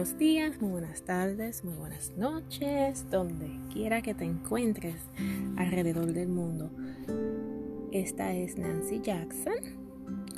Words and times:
buenos 0.00 0.16
días, 0.16 0.62
muy 0.62 0.70
buenas 0.70 1.02
tardes, 1.02 1.62
muy 1.62 1.74
buenas 1.74 2.16
noches, 2.16 3.04
donde 3.10 3.50
quiera 3.70 4.00
que 4.00 4.14
te 4.14 4.24
encuentres 4.24 4.94
alrededor 5.58 6.14
del 6.14 6.28
mundo. 6.28 6.70
Esta 7.92 8.32
es 8.32 8.56
Nancy 8.56 9.02
Jackson. 9.02 9.52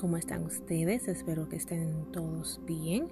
¿Cómo 0.00 0.16
están 0.16 0.42
ustedes? 0.42 1.06
Espero 1.06 1.48
que 1.48 1.54
estén 1.54 2.10
todos 2.10 2.60
bien, 2.66 3.06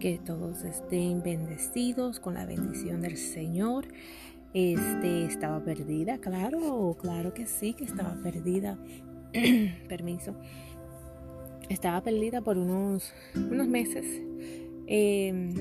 que 0.00 0.18
todos 0.18 0.64
estén 0.64 1.22
bendecidos 1.22 2.20
con 2.20 2.32
la 2.32 2.46
bendición 2.46 3.02
del 3.02 3.18
Señor. 3.18 3.86
Este 4.54 5.26
estaba 5.26 5.62
perdida, 5.62 6.16
claro, 6.16 6.96
claro 6.98 7.34
que 7.34 7.44
sí, 7.44 7.74
que 7.74 7.84
estaba 7.84 8.14
perdida. 8.22 8.78
Permiso. 9.90 10.34
Estaba 11.68 12.02
perdida 12.02 12.40
por 12.40 12.56
unos, 12.56 13.12
unos 13.34 13.66
meses 13.66 14.22
Em, 14.86 15.54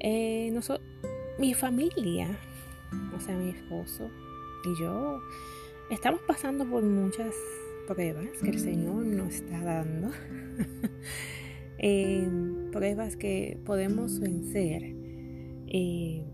eh, 0.00 0.52
mi 1.38 1.54
familia, 1.54 2.38
o 3.16 3.20
sea, 3.20 3.36
mi 3.36 3.50
esposo 3.50 4.10
y 4.64 4.80
yo, 4.80 5.20
estamos 5.90 6.20
pasando 6.26 6.68
por 6.68 6.82
muchas 6.82 7.34
pruebas 7.88 8.26
que 8.42 8.50
el 8.50 8.60
Señor 8.60 9.04
nos 9.06 9.34
está 9.34 9.62
dando. 9.62 10.10
Em, 11.76 12.70
pruebas 12.70 13.16
que 13.16 13.58
podemos 13.66 14.20
vencer 14.20 14.94
eh, 15.66 16.24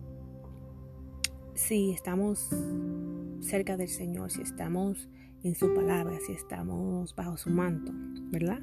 si 1.54 1.92
estamos 1.92 2.50
cerca 3.40 3.76
del 3.76 3.88
Señor, 3.88 4.30
si 4.30 4.42
estamos 4.42 5.08
en 5.42 5.54
su 5.54 5.74
palabra, 5.74 6.18
si 6.26 6.32
estamos 6.32 7.16
bajo 7.16 7.36
su 7.36 7.50
manto, 7.50 7.90
¿verdad? 8.30 8.60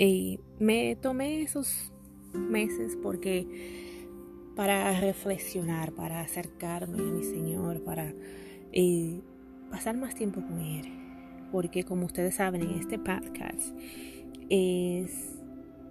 Y 0.00 0.38
me 0.60 0.94
tomé 0.94 1.42
esos 1.42 1.92
meses 2.32 2.96
porque 3.02 3.48
para 4.54 5.00
reflexionar, 5.00 5.90
para 5.90 6.20
acercarme 6.20 6.98
a 6.98 7.02
mi 7.02 7.24
Señor, 7.24 7.82
para 7.82 8.14
eh, 8.72 9.20
pasar 9.72 9.96
más 9.96 10.14
tiempo 10.14 10.40
con 10.40 10.60
Él. 10.60 10.86
Porque 11.50 11.82
como 11.82 12.06
ustedes 12.06 12.36
saben, 12.36 12.62
en 12.62 12.78
este 12.78 13.00
podcast 13.00 13.76
es 14.48 15.36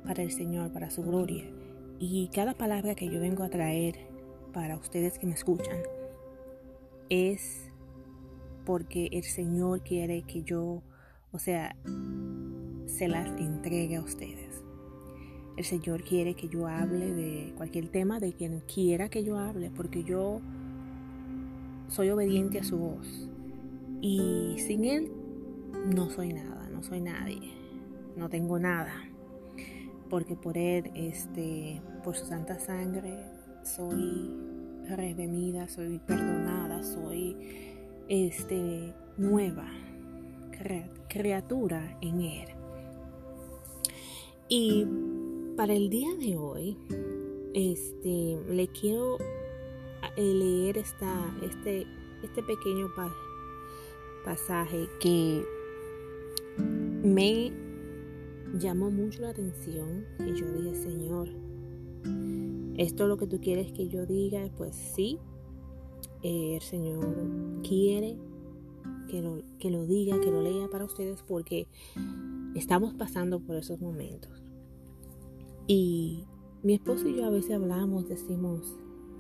para 0.06 0.24
el 0.24 0.32
Señor, 0.32 0.72
para 0.72 0.90
su 0.90 1.04
gloria. 1.04 1.44
Y 2.00 2.30
cada 2.34 2.54
palabra 2.54 2.96
que 2.96 3.10
yo 3.10 3.20
vengo 3.20 3.44
a 3.44 3.50
traer 3.50 4.08
para 4.54 4.78
ustedes 4.78 5.20
que 5.20 5.28
me 5.28 5.34
escuchan 5.34 5.80
es 7.10 7.70
porque 8.66 9.10
el 9.12 9.24
Señor 9.24 9.82
quiere 9.82 10.22
que 10.22 10.44
yo, 10.44 10.82
o 11.34 11.40
sea, 11.40 11.76
se 12.88 13.08
las 13.08 13.28
entregue 13.40 13.98
a 13.98 14.02
ustedes. 14.02 14.64
El 15.58 15.66
Señor 15.66 16.04
quiere 16.04 16.36
que 16.36 16.48
yo 16.48 16.68
hable 16.68 17.14
de 17.14 17.54
cualquier 17.58 17.88
tema, 17.90 18.20
de 18.20 18.34
quien 18.34 18.62
quiera 18.62 19.10
que 19.10 19.24
yo 19.24 19.38
hable, 19.38 19.72
porque 19.72 20.04
yo 20.04 20.40
soy 21.88 22.10
obediente 22.10 22.60
a 22.60 22.64
su 22.64 22.78
voz. 22.78 23.30
Y 24.02 24.56
sin 24.60 24.86
Él 24.86 25.12
no 25.96 26.10
soy 26.10 26.34
nada, 26.34 26.70
no 26.72 26.84
soy 26.84 27.02
nadie, 27.02 27.54
no 28.16 28.30
tengo 28.30 28.60
nada. 28.60 28.94
Porque 30.10 30.36
por 30.36 30.58
Él, 30.58 30.92
este, 30.96 31.82
por 32.04 32.16
su 32.16 32.26
santa 32.26 32.60
sangre, 32.60 33.18
soy 33.64 34.32
redimida, 34.88 35.68
soy 35.68 36.00
perdonada, 36.00 36.84
soy 36.84 37.36
este, 38.08 38.94
nueva 39.18 39.68
criatura 41.10 41.98
en 42.02 42.22
Él. 42.22 42.57
Y 44.50 44.86
para 45.58 45.74
el 45.74 45.90
día 45.90 46.16
de 46.16 46.38
hoy, 46.38 46.78
este, 47.54 48.40
le 48.50 48.68
quiero 48.70 49.18
eh, 50.16 50.22
leer 50.22 50.78
esta, 50.78 51.36
este, 51.44 51.86
este 52.24 52.44
pequeño 52.44 52.88
pasaje 54.24 54.88
que 55.02 55.44
me 57.04 57.52
llamó 58.58 58.90
mucho 58.90 59.22
la 59.22 59.30
atención 59.30 60.06
y 60.20 60.34
yo 60.34 60.46
dije, 60.54 60.76
Señor, 60.76 61.28
¿esto 62.78 63.04
es 63.04 63.10
lo 63.10 63.18
que 63.18 63.28
tú 63.28 63.42
quieres 63.42 63.74
que 63.74 63.90
yo 63.90 64.06
diga? 64.06 64.50
Pues 64.58 64.76
sí, 64.76 65.20
el 66.24 66.62
Señor 66.62 67.06
quiere 67.68 68.16
que 69.10 69.22
lo, 69.22 69.42
que 69.60 69.72
lo 69.72 69.86
diga, 69.86 70.22
que 70.22 70.32
lo 70.32 70.42
lea 70.42 70.70
para 70.70 70.86
ustedes 70.86 71.22
porque 71.28 71.68
estamos 72.56 72.94
pasando 72.94 73.40
por 73.40 73.56
esos 73.56 73.80
momentos. 73.80 74.44
Y 75.68 76.26
mi 76.64 76.76
esposo 76.76 77.08
y 77.08 77.16
yo 77.16 77.26
a 77.26 77.30
veces 77.30 77.52
hablamos, 77.52 78.08
decimos, 78.08 78.76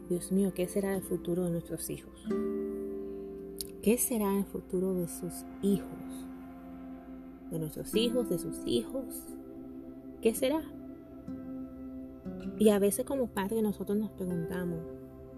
Dios 0.09 0.31
mío, 0.31 0.53
¿qué 0.53 0.67
será 0.67 0.95
el 0.95 1.03
futuro 1.03 1.45
de 1.45 1.51
nuestros 1.51 1.89
hijos? 1.89 2.13
¿Qué 3.81 3.97
será 3.97 4.37
el 4.37 4.45
futuro 4.45 4.93
de 4.93 5.07
sus 5.07 5.33
hijos? 5.61 6.25
De 7.51 7.59
nuestros 7.59 7.95
hijos, 7.95 8.29
de 8.29 8.39
sus 8.39 8.65
hijos. 8.65 9.05
¿Qué 10.21 10.33
será? 10.33 10.61
Y 12.59 12.69
a 12.69 12.79
veces 12.79 13.05
como 13.05 13.27
padres 13.27 13.61
nosotros 13.61 13.97
nos 13.97 14.11
preguntamos, 14.11 14.79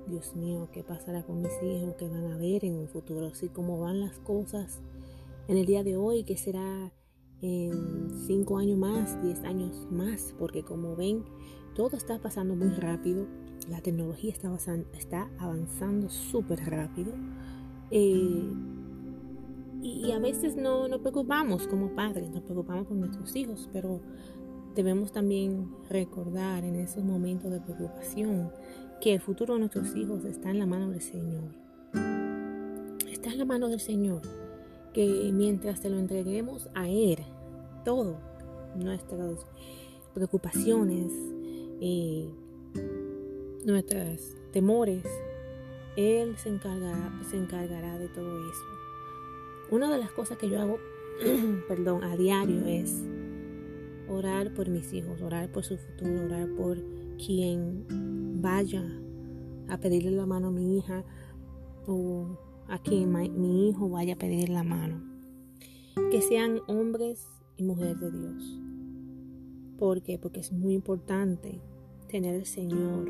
Dios 0.08 0.36
mío, 0.36 0.70
¿qué 0.72 0.84
pasará 0.84 1.24
con 1.24 1.42
mis 1.42 1.52
hijos? 1.62 1.96
¿Qué 1.98 2.08
van 2.08 2.32
a 2.32 2.38
ver 2.38 2.66
en 2.66 2.76
un 2.76 2.88
futuro? 2.88 3.28
Así 3.28 3.50
como 3.50 3.80
van 3.80 4.00
las 4.00 4.18
cosas 4.20 4.82
en 5.48 5.58
el 5.58 5.66
día 5.66 5.84
de 5.84 5.98
hoy, 5.98 6.24
¿qué 6.24 6.38
será 6.38 6.92
en 7.42 8.10
cinco 8.28 8.58
años 8.58 8.78
más, 8.78 9.22
diez 9.22 9.44
años 9.44 9.88
más, 9.92 10.34
porque 10.38 10.64
como 10.64 10.96
ven, 10.96 11.24
todo 11.76 11.96
está 11.96 12.20
pasando 12.20 12.56
muy 12.56 12.70
rápido, 12.70 13.28
la 13.70 13.82
tecnología 13.82 14.32
está 14.32 14.48
avanzando, 14.48 14.88
está 14.94 15.30
avanzando 15.38 16.10
súper 16.10 16.60
rápido. 16.70 17.14
Eh, 17.92 18.44
y, 19.82 20.12
a 20.12 20.20
veces 20.20 20.58
no 20.58 20.88
nos 20.90 21.00
preocupamos 21.00 21.68
como 21.68 21.96
padres, 21.96 22.30
nos 22.32 22.44
preocupamos 22.44 22.88
por 22.88 22.98
nuestros 22.98 23.34
hijos, 23.36 23.70
pero 23.72 24.02
debemos 24.76 25.12
también 25.12 25.70
recordar 25.90 26.66
en 26.66 26.76
esos 26.76 27.04
momentos 27.04 27.50
de 27.50 27.62
preocupación 27.62 28.52
que 29.00 29.14
el 29.14 29.22
futuro 29.22 29.54
de 29.54 29.62
nuestros 29.62 29.96
hijos 29.96 30.26
está 30.26 30.52
en 30.52 30.60
la 30.60 30.66
mano 30.66 30.90
del 30.90 31.02
Señor. 31.02 31.56
Está 33.10 33.32
en 33.32 33.38
la 33.38 33.46
mano 33.46 33.70
del 33.70 33.80
Señor 33.80 34.22
que 34.94 35.32
mientras 35.34 35.82
te 35.82 35.90
lo 35.90 35.98
entreguemos 35.98 36.70
a 36.76 36.90
Él, 36.90 37.20
todo, 37.86 38.18
nuestras 38.76 39.46
preocupaciones, 40.14 41.12
eh, 41.82 42.30
nuestros 43.66 44.36
temores, 44.52 45.04
Él 45.96 46.38
se 46.38 46.50
encargará, 46.50 47.12
se 47.30 47.38
encargará 47.38 47.98
de 47.98 48.10
todo 48.10 48.50
eso. 48.50 48.66
Una 49.72 49.92
de 49.92 50.00
las 50.00 50.12
cosas 50.12 50.38
que 50.38 50.50
yo 50.50 50.60
hago, 50.60 50.80
perdón, 51.68 52.04
a 52.04 52.16
diario 52.16 52.66
es 52.66 53.04
orar 54.08 54.54
por 54.54 54.70
mis 54.70 54.92
hijos, 54.94 55.22
orar 55.22 55.52
por 55.52 55.64
su 55.64 55.78
futuro, 55.78 56.26
orar 56.26 56.50
por 56.56 56.78
quien 57.18 57.86
vaya 58.42 58.84
a 59.68 59.78
pedirle 59.78 60.12
la 60.12 60.26
mano 60.26 60.48
a 60.48 60.52
mi 60.52 60.78
hija 60.78 61.04
o 61.86 62.49
a 62.70 62.80
quien 62.80 63.12
mi 63.12 63.70
hijo 63.70 63.90
vaya 63.90 64.14
a 64.14 64.18
pedir 64.18 64.50
la 64.50 64.64
mano. 64.64 65.02
Que 66.12 66.22
sean 66.22 66.62
hombres 66.68 67.28
y 67.58 67.64
mujeres 67.64 68.00
de 68.00 68.12
Dios. 68.12 68.60
¿Por 69.78 70.02
qué? 70.02 70.18
Porque 70.18 70.40
es 70.40 70.52
muy 70.52 70.74
importante 70.74 71.62
tener 72.08 72.36
el 72.36 72.46
Señor 72.46 73.10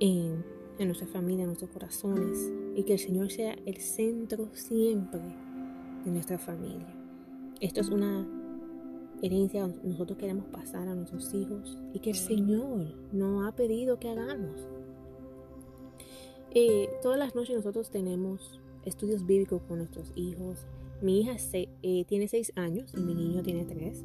en, 0.00 0.44
en 0.78 0.86
nuestra 0.86 1.06
familia, 1.06 1.42
en 1.42 1.48
nuestros 1.48 1.70
corazones, 1.70 2.52
y 2.74 2.82
que 2.84 2.94
el 2.94 2.98
Señor 2.98 3.30
sea 3.30 3.54
el 3.66 3.76
centro 3.76 4.48
siempre 4.52 5.20
de 6.04 6.10
nuestra 6.10 6.38
familia. 6.38 6.94
Esto 7.60 7.80
es 7.80 7.90
una 7.90 8.26
herencia 9.22 9.70
que 9.82 9.88
nosotros 9.88 10.18
queremos 10.18 10.46
pasar 10.46 10.88
a 10.88 10.94
nuestros 10.94 11.32
hijos 11.34 11.78
y 11.92 12.00
que 12.00 12.10
el 12.10 12.16
Señor 12.16 12.94
nos 13.12 13.46
ha 13.46 13.54
pedido 13.54 13.98
que 13.98 14.08
hagamos. 14.08 14.66
Eh, 16.52 16.90
todas 17.00 17.18
las 17.18 17.36
noches 17.36 17.54
nosotros 17.54 17.90
tenemos 17.90 18.60
estudios 18.84 19.24
bíblicos 19.24 19.62
con 19.68 19.78
nuestros 19.78 20.12
hijos. 20.16 20.66
Mi 21.00 21.20
hija 21.20 21.36
eh, 21.52 22.04
tiene 22.06 22.26
seis 22.26 22.52
años 22.56 22.92
y 22.94 23.00
mi 23.00 23.14
niño 23.14 23.42
tiene 23.42 23.64
tres. 23.64 24.04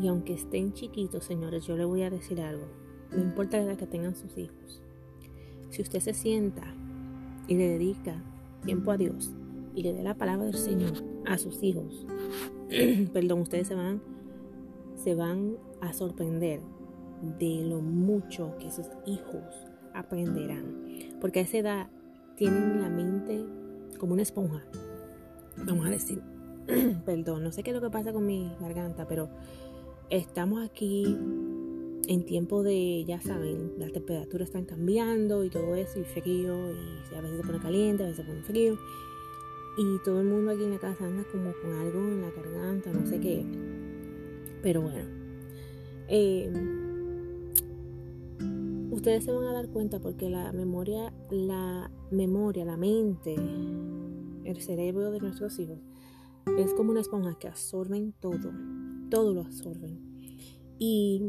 Y 0.00 0.08
aunque 0.08 0.34
estén 0.34 0.72
chiquitos, 0.72 1.24
señores, 1.24 1.66
yo 1.66 1.76
le 1.76 1.84
voy 1.84 2.02
a 2.02 2.10
decir 2.10 2.40
algo. 2.40 2.66
No 3.10 3.22
importa 3.22 3.60
la 3.60 3.76
que 3.76 3.86
tengan 3.86 4.16
sus 4.16 4.36
hijos. 4.38 4.82
Si 5.70 5.82
usted 5.82 6.00
se 6.00 6.14
sienta 6.14 6.62
y 7.46 7.54
le 7.54 7.68
dedica 7.68 8.22
tiempo 8.64 8.90
a 8.90 8.96
Dios 8.96 9.30
y 9.74 9.82
le 9.82 9.92
dé 9.92 10.02
la 10.02 10.14
palabra 10.14 10.46
del 10.46 10.56
Señor 10.56 10.92
a 11.26 11.36
sus 11.36 11.62
hijos, 11.62 12.06
perdón, 13.12 13.40
ustedes 13.40 13.68
se 13.68 13.74
van, 13.74 14.00
se 14.96 15.14
van 15.14 15.56
a 15.80 15.92
sorprender 15.92 16.60
de 17.38 17.64
lo 17.66 17.80
mucho 17.80 18.56
que 18.58 18.70
sus 18.70 18.86
hijos 19.06 19.44
aprenderán. 19.94 21.05
Porque 21.20 21.40
a 21.40 21.42
esa 21.42 21.58
edad 21.58 21.86
tienen 22.36 22.80
la 22.80 22.88
mente 22.88 23.44
como 23.98 24.12
una 24.12 24.22
esponja. 24.22 24.62
Vamos 25.56 25.86
a 25.86 25.90
decir, 25.90 26.20
perdón, 27.04 27.44
no 27.44 27.52
sé 27.52 27.62
qué 27.62 27.70
es 27.70 27.74
lo 27.74 27.82
que 27.82 27.90
pasa 27.90 28.12
con 28.12 28.26
mi 28.26 28.52
garganta, 28.60 29.06
pero 29.08 29.28
estamos 30.10 30.64
aquí 30.64 31.04
en 32.08 32.24
tiempo 32.24 32.62
de, 32.62 33.04
ya 33.06 33.20
saben, 33.20 33.72
las 33.78 33.92
temperaturas 33.92 34.48
están 34.48 34.64
cambiando 34.64 35.44
y 35.44 35.50
todo 35.50 35.74
eso, 35.74 35.98
y 35.98 36.04
frío, 36.04 36.72
y 36.72 37.14
a 37.14 37.20
veces 37.20 37.38
se 37.38 37.46
pone 37.46 37.58
caliente, 37.58 38.04
a 38.04 38.06
veces 38.06 38.24
se 38.24 38.30
pone 38.30 38.42
frío. 38.42 38.78
Y 39.78 39.98
todo 40.04 40.20
el 40.20 40.26
mundo 40.26 40.52
aquí 40.52 40.64
en 40.64 40.70
la 40.70 40.78
casa 40.78 41.04
anda 41.04 41.24
como 41.30 41.52
con 41.60 41.72
algo 41.74 41.98
en 41.98 42.22
la 42.22 42.30
garganta, 42.30 42.92
no 42.92 43.06
sé 43.06 43.20
qué. 43.20 43.44
Pero 44.62 44.82
bueno. 44.82 45.04
Eh, 46.08 46.50
ustedes 48.96 49.24
se 49.24 49.32
van 49.32 49.44
a 49.44 49.52
dar 49.52 49.68
cuenta 49.68 50.00
porque 50.00 50.28
la 50.30 50.52
memoria, 50.52 51.12
la 51.30 51.90
memoria, 52.10 52.64
la 52.64 52.76
mente, 52.76 53.34
el 53.34 54.60
cerebro 54.60 55.10
de 55.10 55.20
nuestros 55.20 55.58
hijos 55.58 55.78
es 56.58 56.72
como 56.74 56.92
una 56.92 57.00
esponja 57.00 57.36
que 57.38 57.48
absorben 57.48 58.12
todo, 58.20 58.52
todo 59.10 59.34
lo 59.34 59.42
absorben. 59.42 60.00
Y 60.78 61.22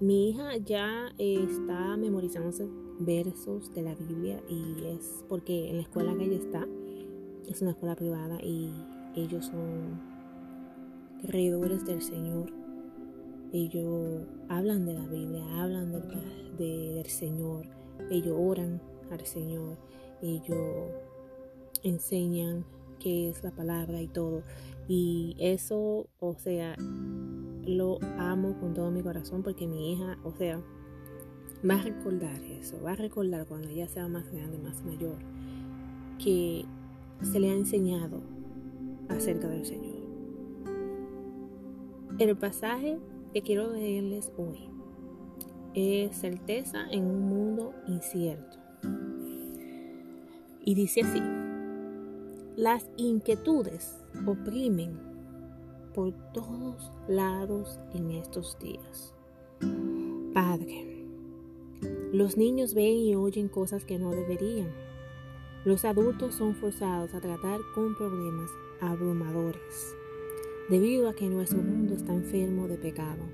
mi 0.00 0.30
hija 0.30 0.56
ya 0.58 1.12
está 1.18 1.96
memorizándose 1.96 2.68
versos 3.00 3.72
de 3.74 3.82
la 3.82 3.94
Biblia 3.94 4.42
y 4.48 4.84
es 4.86 5.24
porque 5.28 5.68
en 5.70 5.76
la 5.76 5.82
escuela 5.82 6.16
que 6.16 6.24
ella 6.24 6.36
está 6.36 6.66
es 7.48 7.60
una 7.62 7.72
escuela 7.72 7.96
privada 7.96 8.40
y 8.42 8.70
ellos 9.16 9.46
son 9.46 10.00
creedores 11.26 11.84
del 11.84 12.02
Señor. 12.02 12.52
Ellos 13.52 14.26
hablan 14.48 14.86
de 14.86 14.94
la 14.94 15.06
Biblia, 15.06 15.44
hablan 15.62 15.92
del, 15.92 16.56
del 16.56 17.06
Señor, 17.06 17.66
ellos 18.10 18.36
oran 18.38 18.80
al 19.10 19.20
Señor, 19.26 19.76
ellos 20.22 20.88
enseñan 21.82 22.64
qué 23.00 23.28
es 23.28 23.42
la 23.42 23.50
palabra 23.50 24.00
y 24.00 24.06
todo. 24.06 24.42
Y 24.86 25.36
eso, 25.38 26.06
o 26.18 26.34
sea, 26.34 26.76
lo 26.78 27.98
amo 28.18 28.58
con 28.60 28.74
todo 28.74 28.90
mi 28.90 29.02
corazón 29.02 29.42
porque 29.42 29.66
mi 29.66 29.92
hija, 29.92 30.18
o 30.24 30.32
sea, 30.32 30.60
va 31.68 31.74
a 31.74 31.82
recordar 31.82 32.42
eso, 32.42 32.80
va 32.82 32.92
a 32.92 32.96
recordar 32.96 33.46
cuando 33.46 33.68
ella 33.68 33.88
sea 33.88 34.08
más 34.08 34.30
grande, 34.30 34.58
más 34.58 34.84
mayor, 34.84 35.18
que 36.18 36.64
se 37.22 37.40
le 37.40 37.50
ha 37.50 37.54
enseñado 37.54 38.20
acerca 39.08 39.48
del 39.48 39.64
Señor. 39.64 40.00
El 42.18 42.36
pasaje 42.36 42.98
que 43.32 43.42
quiero 43.42 43.72
leerles 43.72 44.32
hoy 44.36 44.70
es 45.74 46.16
certeza 46.16 46.86
en 46.90 47.04
un 47.04 47.28
mundo 47.28 47.74
incierto. 47.86 48.58
Y 50.64 50.74
dice 50.74 51.02
así, 51.02 51.22
las 52.56 52.90
inquietudes 52.96 54.02
oprimen 54.26 54.98
por 55.94 56.12
todos 56.32 56.90
lados 57.08 57.78
en 57.94 58.10
estos 58.10 58.58
días. 58.58 59.14
Padre, 60.34 61.06
los 62.12 62.36
niños 62.36 62.74
ven 62.74 62.96
y 62.96 63.14
oyen 63.14 63.48
cosas 63.48 63.84
que 63.84 63.98
no 63.98 64.10
deberían. 64.10 64.70
Los 65.64 65.84
adultos 65.84 66.34
son 66.34 66.54
forzados 66.54 67.14
a 67.14 67.20
tratar 67.20 67.60
con 67.74 67.94
problemas 67.94 68.50
abrumadores, 68.80 69.94
debido 70.70 71.08
a 71.08 71.14
que 71.14 71.28
nuestro 71.28 71.60
mundo 71.60 71.94
está 71.94 72.14
enfermo 72.14 72.68
de 72.68 72.78
pecado. 72.78 73.24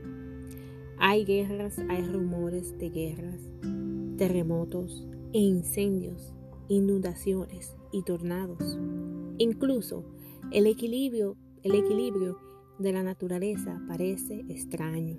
Hay 0.96 1.26
guerras, 1.26 1.78
hay 1.90 2.02
rumores 2.02 2.78
de 2.78 2.88
guerras, 2.88 3.40
terremotos 4.16 5.06
e 5.34 5.40
incendios, 5.40 6.32
inundaciones 6.68 7.76
y 7.92 8.02
tornados. 8.04 8.78
Incluso 9.36 10.06
el 10.50 10.66
equilibrio, 10.66 11.36
el 11.62 11.74
equilibrio 11.74 12.38
de 12.78 12.92
la 12.92 13.02
naturaleza 13.02 13.82
parece 13.86 14.46
extraño. 14.48 15.18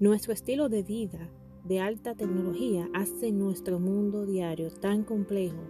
Nuestro 0.00 0.32
estilo 0.32 0.68
de 0.68 0.82
vida 0.82 1.30
de 1.62 1.78
alta 1.78 2.16
tecnología 2.16 2.90
hace 2.92 3.30
nuestro 3.30 3.78
mundo 3.78 4.26
diario 4.26 4.70
tan 4.70 5.04
complejo 5.04 5.62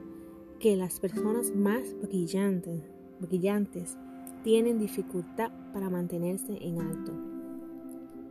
que 0.59 0.75
las 0.77 1.01
personas 1.01 1.55
más 1.55 1.95
brillantes, 2.01 2.83
brillantes 3.21 3.99
tienen 4.45 4.79
dificultad 4.79 5.51
para 5.73 5.89
mantenerse 5.89 6.59
en 6.61 6.79
alto. 6.79 7.13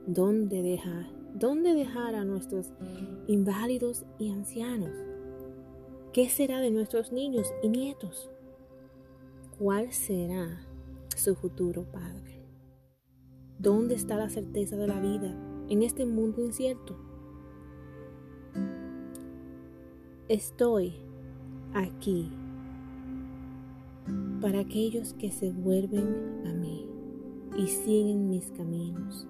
¿Dónde 0.05 0.61
dejar, 0.61 1.07
¿Dónde 1.33 1.73
dejar 1.73 2.13
a 2.13 2.23
nuestros 2.23 2.71
inválidos 3.25 4.05
y 4.19 4.31
ancianos? 4.31 4.91
¿Qué 6.13 6.29
será 6.29 6.59
de 6.59 6.69
nuestros 6.69 7.11
niños 7.11 7.51
y 7.63 7.69
nietos? 7.69 8.29
¿Cuál 9.57 9.91
será 9.91 10.61
su 11.15 11.33
futuro, 11.33 11.83
Padre? 11.91 12.45
¿Dónde 13.57 13.95
está 13.95 14.15
la 14.15 14.29
certeza 14.29 14.77
de 14.77 14.87
la 14.87 14.99
vida 14.99 15.35
en 15.67 15.81
este 15.81 16.05
mundo 16.05 16.45
incierto? 16.45 16.95
Estoy 20.27 20.93
aquí 21.73 22.31
para 24.43 24.59
aquellos 24.59 25.13
que 25.13 25.31
se 25.31 25.53
vuelven 25.53 26.43
a 26.45 26.51
mí 26.51 26.85
y 27.57 27.65
siguen 27.65 28.29
mis 28.29 28.51
caminos. 28.51 29.25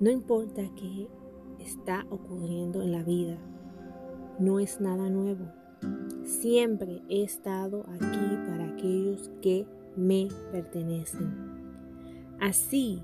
No 0.00 0.10
importa 0.10 0.62
qué 0.76 1.08
está 1.58 2.06
ocurriendo 2.08 2.80
en 2.80 2.90
la 2.90 3.02
vida, 3.02 3.36
no 4.38 4.58
es 4.58 4.80
nada 4.80 5.10
nuevo. 5.10 5.44
Siempre 6.24 7.02
he 7.10 7.22
estado 7.22 7.84
aquí 7.90 8.38
para 8.48 8.72
aquellos 8.72 9.30
que 9.42 9.66
me 9.94 10.28
pertenecen. 10.50 11.34
Así 12.40 13.02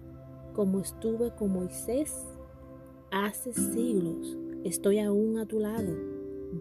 como 0.55 0.81
estuve 0.81 1.35
con 1.35 1.53
Moisés 1.53 2.17
hace 3.11 3.53
siglos, 3.53 4.39
estoy 4.65 5.01
aún 5.01 5.37
a 5.37 5.45
tu 5.45 5.61
lado, 5.61 5.95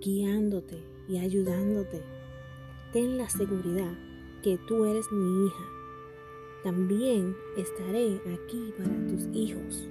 guiándote 0.01 0.83
y 1.07 1.17
ayudándote. 1.17 2.01
Ten 2.91 3.17
la 3.17 3.29
seguridad 3.29 3.93
que 4.41 4.57
tú 4.67 4.85
eres 4.85 5.11
mi 5.11 5.45
hija. 5.45 5.63
También 6.63 7.35
estaré 7.57 8.21
aquí 8.33 8.73
para 8.77 9.07
tus 9.07 9.27
hijos 9.33 9.89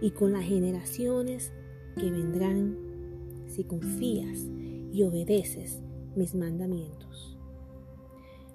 y 0.00 0.10
con 0.10 0.32
las 0.32 0.44
generaciones 0.44 1.52
que 1.96 2.10
vendrán 2.10 2.76
si 3.46 3.64
confías 3.64 4.48
y 4.92 5.02
obedeces 5.02 5.82
mis 6.16 6.34
mandamientos. 6.34 7.38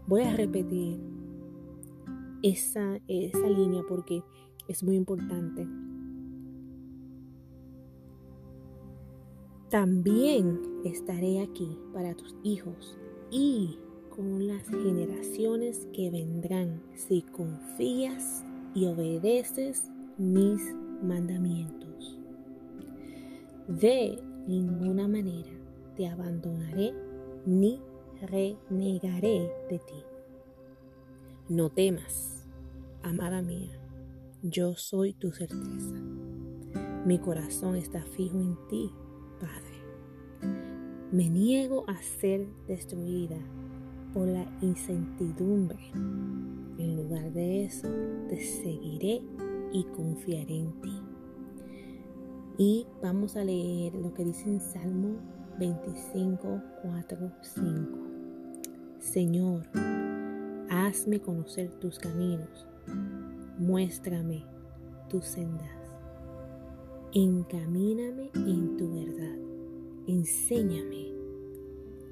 Voy 0.07 0.21
a 0.21 0.35
repetir 0.35 0.99
esa, 2.41 2.99
esa 3.07 3.49
línea 3.49 3.83
porque 3.87 4.23
es 4.67 4.83
muy 4.83 4.95
importante. 4.95 5.67
También 9.69 10.61
estaré 10.85 11.41
aquí 11.41 11.77
para 11.93 12.15
tus 12.15 12.35
hijos 12.43 12.97
y 13.29 13.77
con 14.17 14.47
las 14.47 14.67
generaciones 14.67 15.87
que 15.93 16.09
vendrán 16.09 16.81
si 16.95 17.21
confías 17.21 18.43
y 18.73 18.87
obedeces 18.87 19.89
mis 20.17 20.59
mandamientos. 21.03 22.19
De 23.67 24.19
ninguna 24.47 25.07
manera 25.07 25.51
te 25.95 26.07
abandonaré 26.07 26.93
ni 27.45 27.79
renegaré 28.19 29.51
de 29.69 29.79
ti. 29.79 30.03
No 31.47 31.69
temas, 31.69 32.47
amada 33.03 33.43
mía 33.43 33.79
yo 34.41 34.75
soy 34.75 35.13
tu 35.13 35.31
certeza. 35.31 35.95
Mi 37.05 37.19
corazón 37.19 37.75
está 37.75 38.03
fijo 38.03 38.39
en 38.39 38.57
ti, 38.67 38.91
Padre. 39.39 39.77
Me 41.11 41.29
niego 41.29 41.85
a 41.87 42.01
ser 42.01 42.47
destruida 42.67 43.37
por 44.13 44.27
la 44.27 44.45
incertidumbre. 44.61 45.79
En 45.93 46.95
lugar 46.95 47.31
de 47.33 47.65
eso, 47.65 47.87
te 48.29 48.39
seguiré 48.41 49.21
y 49.71 49.83
confiaré 49.95 50.57
en 50.57 50.71
ti. 50.81 51.01
Y 52.57 52.87
vamos 53.01 53.35
a 53.35 53.43
leer 53.43 53.93
lo 53.95 54.13
que 54.13 54.23
dice 54.25 54.49
en 54.49 54.59
Salmo 54.59 55.17
25, 55.59 56.61
4, 56.81 57.31
5. 57.41 57.97
Señor, 58.99 59.63
hazme 60.69 61.19
conocer 61.19 61.69
tus 61.79 61.99
caminos 61.99 62.67
Muéstrame 63.57 64.45
tus 65.09 65.25
sendas. 65.25 65.71
Encamíname 67.11 68.29
en 68.35 68.77
tu 68.77 68.93
verdad. 68.93 69.35
Enséñame. 70.05 71.07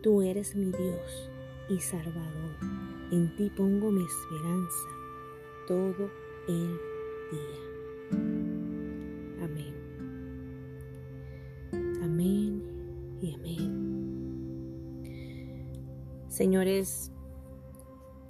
Tú 0.02 0.24
eres 0.24 0.56
mi 0.56 0.72
Dios 0.72 1.30
y 1.70 1.80
Salvador. 1.80 2.56
En 3.12 3.36
ti 3.36 3.50
pongo 3.56 3.92
mi 3.92 4.04
esperanza 4.04 4.88
todo 5.68 6.10
el 6.48 6.80
día. 7.32 7.62
Amén. 9.42 9.74
Amén 12.04 12.62
y 13.22 13.34
amén. 13.34 13.86
Señores, 16.28 17.12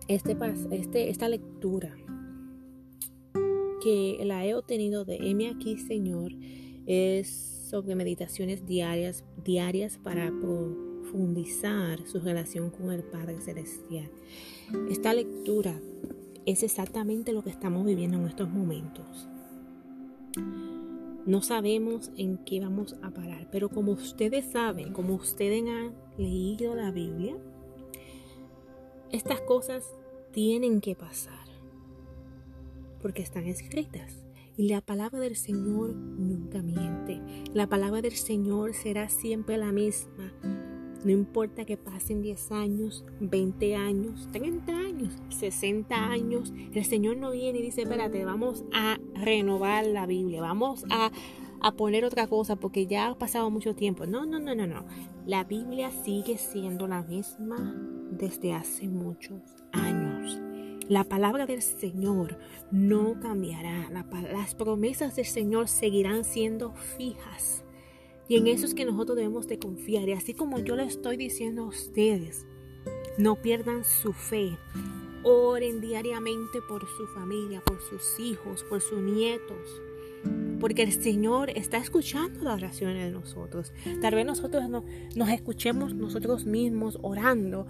este, 0.07 0.37
este, 0.71 1.09
esta 1.09 1.27
lectura 1.29 1.95
que 3.81 4.19
la 4.23 4.45
he 4.45 4.55
obtenido 4.55 5.05
de 5.05 5.17
M 5.17 5.49
aquí, 5.49 5.77
Señor, 5.77 6.31
es 6.85 7.29
sobre 7.69 7.95
meditaciones 7.95 8.65
diarias, 8.65 9.23
diarias 9.43 9.97
para 9.97 10.31
profundizar 11.05 12.05
su 12.07 12.19
relación 12.19 12.69
con 12.69 12.91
el 12.91 13.03
Padre 13.03 13.39
Celestial. 13.39 14.09
Esta 14.89 15.13
lectura 15.13 15.79
es 16.45 16.63
exactamente 16.63 17.31
lo 17.31 17.43
que 17.43 17.49
estamos 17.49 17.85
viviendo 17.85 18.17
en 18.17 18.27
estos 18.27 18.49
momentos. 18.49 19.27
No 21.25 21.41
sabemos 21.41 22.11
en 22.17 22.37
qué 22.39 22.59
vamos 22.59 22.95
a 23.01 23.11
parar, 23.11 23.47
pero 23.51 23.69
como 23.69 23.91
ustedes 23.93 24.45
saben, 24.51 24.93
como 24.93 25.15
ustedes 25.15 25.63
han 25.67 25.93
leído 26.17 26.75
la 26.75 26.91
Biblia, 26.91 27.35
estas 29.11 29.41
cosas 29.41 29.85
tienen 30.31 30.81
que 30.81 30.95
pasar, 30.95 31.47
porque 33.01 33.21
están 33.21 33.45
escritas. 33.45 34.23
Y 34.57 34.69
la 34.69 34.81
palabra 34.81 35.19
del 35.19 35.35
Señor 35.35 35.95
nunca 35.95 36.61
miente. 36.61 37.21
La 37.53 37.67
palabra 37.67 38.01
del 38.01 38.13
Señor 38.13 38.73
será 38.73 39.09
siempre 39.09 39.57
la 39.57 39.73
misma. 39.73 40.31
No 41.05 41.11
importa 41.11 41.65
que 41.65 41.77
pasen 41.77 42.23
10 42.23 42.51
años, 42.51 43.05
20 43.19 43.75
años, 43.75 44.27
30 44.31 44.71
años, 44.75 45.13
60 45.29 45.95
años, 45.95 46.51
el 46.73 46.83
Señor 46.83 47.17
no 47.17 47.29
viene 47.29 47.59
y 47.59 47.61
dice, 47.61 47.83
espérate, 47.83 48.25
vamos 48.25 48.65
a 48.73 48.97
renovar 49.13 49.85
la 49.85 50.07
Biblia, 50.07 50.41
vamos 50.41 50.83
a, 50.89 51.11
a 51.61 51.71
poner 51.73 52.05
otra 52.05 52.25
cosa 52.25 52.55
porque 52.55 52.87
ya 52.87 53.07
ha 53.07 53.17
pasado 53.19 53.51
mucho 53.51 53.75
tiempo. 53.75 54.07
No, 54.07 54.25
no, 54.25 54.39
no, 54.39 54.55
no, 54.55 54.65
no. 54.65 54.87
La 55.27 55.43
Biblia 55.43 55.91
sigue 55.91 56.39
siendo 56.39 56.87
la 56.87 57.03
misma 57.03 57.75
desde 58.09 58.53
hace 58.53 58.87
muchos 58.87 59.41
años. 59.73 60.41
La 60.87 61.03
palabra 61.03 61.45
del 61.45 61.61
Señor 61.61 62.39
no 62.71 63.19
cambiará. 63.19 63.91
las 63.91 64.55
promesas 64.55 65.15
del 65.15 65.25
Señor 65.25 65.67
seguirán 65.67 66.23
siendo 66.23 66.73
fijas. 66.73 67.64
Y 68.27 68.37
en 68.37 68.47
eso 68.47 68.65
es 68.65 68.73
que 68.73 68.85
nosotros 68.85 69.17
debemos 69.17 69.47
de 69.47 69.59
confiar. 69.59 70.09
Y 70.09 70.13
así 70.13 70.33
como 70.33 70.59
yo 70.59 70.75
le 70.75 70.83
estoy 70.83 71.17
diciendo 71.17 71.63
a 71.63 71.67
ustedes, 71.67 72.45
no 73.17 73.35
pierdan 73.41 73.83
su 73.83 74.13
fe. 74.13 74.57
Oren 75.23 75.81
diariamente 75.81 76.59
por 76.67 76.85
su 76.87 77.07
familia, 77.07 77.61
por 77.61 77.79
sus 77.81 78.19
hijos, 78.19 78.63
por 78.63 78.81
sus 78.81 78.99
nietos. 78.99 79.81
Porque 80.59 80.83
el 80.83 80.91
Señor 80.91 81.51
está 81.51 81.77
escuchando 81.77 82.43
las 82.43 82.55
oraciones 82.55 83.05
de 83.05 83.11
nosotros. 83.11 83.73
Tal 84.01 84.15
vez 84.15 84.25
nosotros 84.25 84.69
no, 84.69 84.83
nos 85.15 85.29
escuchemos 85.29 85.93
nosotros 85.93 86.45
mismos 86.45 86.97
orando. 87.01 87.67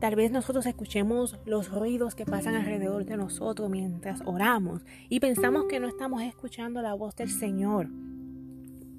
Tal 0.00 0.16
vez 0.16 0.30
nosotros 0.30 0.66
escuchemos 0.66 1.38
los 1.46 1.70
ruidos 1.70 2.14
que 2.14 2.26
pasan 2.26 2.54
alrededor 2.54 3.04
de 3.04 3.16
nosotros 3.16 3.70
mientras 3.70 4.20
oramos 4.26 4.82
y 5.08 5.20
pensamos 5.20 5.64
que 5.64 5.80
no 5.80 5.88
estamos 5.88 6.22
escuchando 6.22 6.82
la 6.82 6.94
voz 6.94 7.16
del 7.16 7.30
Señor. 7.30 7.88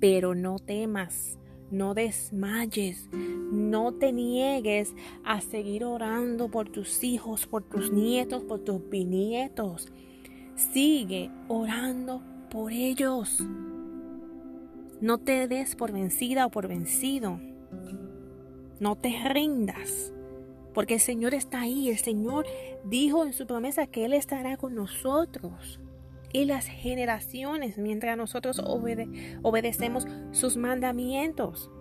Pero 0.07 0.35
no 0.35 0.59
temas, 0.59 1.39
no 1.71 1.95
desmayes, 1.95 3.09
no 3.11 3.91
te 3.91 4.11
niegues 4.11 4.93
a 5.23 5.41
seguir 5.41 5.83
orando 5.83 6.47
por 6.47 6.69
tus 6.69 7.03
hijos, 7.03 7.47
por 7.47 7.63
tus 7.63 7.91
nietos, 7.91 8.43
por 8.43 8.59
tus 8.59 8.87
bisnietos. 8.87 9.91
Sigue 10.53 11.31
orando 11.47 12.21
por 12.51 12.71
ellos. 12.71 13.43
No 15.01 15.17
te 15.17 15.47
des 15.47 15.75
por 15.75 15.91
vencida 15.91 16.45
o 16.45 16.51
por 16.51 16.67
vencido. 16.67 17.39
No 18.79 18.95
te 18.97 19.09
rindas. 19.27 20.13
Porque 20.75 20.93
el 20.93 20.99
Señor 20.99 21.33
está 21.33 21.61
ahí. 21.61 21.89
El 21.89 21.97
Señor 21.97 22.45
dijo 22.83 23.25
en 23.25 23.33
su 23.33 23.47
promesa 23.47 23.87
que 23.87 24.05
Él 24.05 24.13
estará 24.13 24.55
con 24.55 24.75
nosotros 24.75 25.79
y 26.35 26.43
las 26.43 26.67
generaciones 26.67 27.77
mientras 27.77 28.17
nosotros 28.17 28.61
obedecemos 29.41 30.05
sus 30.31 30.57
mandamientos. 30.57 31.71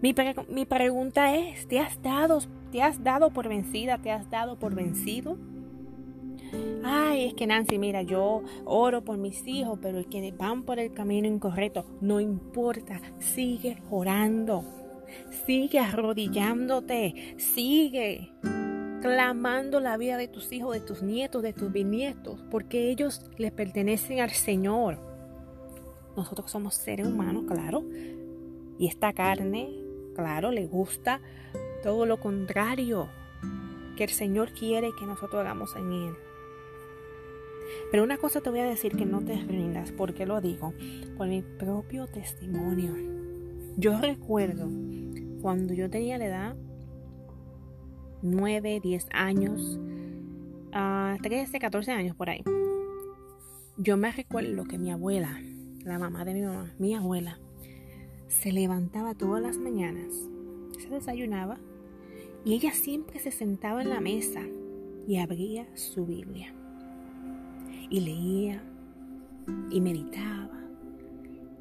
Mi, 0.00 0.14
mi, 0.48 0.64
pregunta 0.64 1.36
es, 1.36 1.68
¿te 1.68 1.78
has, 1.78 2.00
dado, 2.00 2.38
¿te 2.72 2.82
has 2.82 3.04
dado 3.04 3.34
por 3.34 3.48
vencida? 3.50 3.98
¿Te 3.98 4.10
has 4.10 4.30
dado 4.30 4.58
por 4.58 4.74
vencido? 4.74 5.36
Ay, 6.82 7.26
es 7.26 7.34
que 7.34 7.46
Nancy, 7.46 7.78
mira, 7.78 8.00
yo 8.00 8.44
oro 8.64 9.04
por 9.04 9.18
mis 9.18 9.46
hijos, 9.46 9.78
pero 9.82 10.02
quienes 10.04 10.34
van 10.34 10.62
por 10.62 10.78
el 10.78 10.94
camino 10.94 11.28
incorrecto, 11.28 11.84
no 12.00 12.18
importa, 12.18 12.98
sigue 13.18 13.76
orando, 13.90 14.64
sigue 15.44 15.78
arrodillándote, 15.78 17.34
sigue 17.36 18.32
clamando 19.00 19.80
la 19.80 19.96
vida 19.96 20.16
de 20.16 20.28
tus 20.28 20.52
hijos, 20.52 20.74
de 20.74 20.80
tus 20.80 21.02
nietos, 21.02 21.42
de 21.42 21.52
tus 21.52 21.72
bisnietos, 21.72 22.42
porque 22.50 22.90
ellos 22.90 23.24
les 23.38 23.52
pertenecen 23.52 24.20
al 24.20 24.30
Señor. 24.30 24.98
Nosotros 26.16 26.50
somos 26.50 26.74
seres 26.74 27.06
humanos, 27.06 27.44
claro, 27.46 27.84
y 28.78 28.86
esta 28.86 29.12
carne, 29.12 29.70
claro, 30.14 30.50
le 30.50 30.66
gusta 30.66 31.20
todo 31.82 32.06
lo 32.06 32.18
contrario 32.18 33.08
que 33.96 34.04
el 34.04 34.10
Señor 34.10 34.52
quiere 34.52 34.90
que 34.98 35.06
nosotros 35.06 35.40
hagamos 35.40 35.76
en 35.76 35.92
Él. 35.92 36.14
Pero 37.90 38.02
una 38.02 38.18
cosa 38.18 38.40
te 38.40 38.50
voy 38.50 38.60
a 38.60 38.64
decir 38.64 38.96
que 38.96 39.06
no 39.06 39.20
te 39.20 39.34
rindas, 39.36 39.92
porque 39.92 40.26
lo 40.26 40.40
digo, 40.40 40.72
por 41.16 41.28
mi 41.28 41.42
propio 41.42 42.06
testimonio. 42.06 42.94
Yo 43.76 43.98
recuerdo 44.00 44.68
cuando 45.40 45.74
yo 45.74 45.88
tenía 45.88 46.18
la 46.18 46.26
edad 46.26 46.56
9, 48.22 48.80
10 48.80 49.06
años, 49.12 49.78
uh, 50.74 51.20
13, 51.22 51.58
14 51.58 51.92
años 51.92 52.16
por 52.16 52.30
ahí. 52.30 52.42
Yo 53.76 53.96
me 53.96 54.12
recuerdo 54.12 54.64
que 54.64 54.78
mi 54.78 54.90
abuela, 54.90 55.40
la 55.84 55.98
mamá 55.98 56.24
de 56.24 56.34
mi 56.34 56.42
mamá, 56.42 56.74
mi 56.78 56.94
abuela, 56.94 57.38
se 58.28 58.52
levantaba 58.52 59.14
todas 59.14 59.42
las 59.42 59.56
mañanas, 59.56 60.14
se 60.78 60.88
desayunaba 60.88 61.58
y 62.44 62.54
ella 62.54 62.72
siempre 62.72 63.18
se 63.18 63.30
sentaba 63.30 63.82
en 63.82 63.90
la 63.90 64.00
mesa 64.00 64.42
y 65.06 65.16
abría 65.16 65.66
su 65.74 66.06
Biblia. 66.06 66.54
Y 67.88 68.00
leía 68.00 68.62
y 69.70 69.80
meditaba. 69.80 70.60